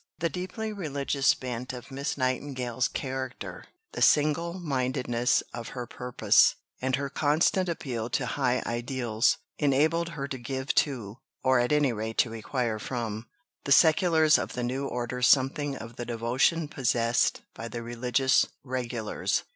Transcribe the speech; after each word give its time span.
The 0.17 0.29
deeply 0.29 0.73
religious 0.73 1.35
bent 1.35 1.73
of 1.73 1.91
Miss 1.91 2.17
Nightingale's 2.17 2.87
character, 2.87 3.65
the 3.91 4.01
single 4.01 4.55
mindedness 4.55 5.41
of 5.53 5.69
her 5.77 5.85
purpose, 5.85 6.55
and 6.81 6.95
her 6.95 7.07
constant 7.07 7.69
appeal 7.69 8.09
to 8.09 8.25
high 8.25 8.63
ideals, 8.65 9.37
enabled 9.59 10.09
her 10.17 10.27
to 10.27 10.39
give 10.39 10.73
to 10.73 11.19
(or 11.43 11.59
at 11.59 11.71
any 11.71 11.93
rate 11.93 12.17
to 12.17 12.31
require 12.31 12.79
from) 12.79 13.27
the 13.65 13.71
Seculars 13.71 14.39
of 14.39 14.53
the 14.53 14.63
new 14.63 14.87
order 14.87 15.21
something 15.21 15.75
of 15.77 15.97
the 15.97 16.05
devotion 16.07 16.67
possessed 16.67 17.43
by 17.53 17.67
the 17.67 17.83
religious 17.83 18.47
Regulars. 18.63 19.43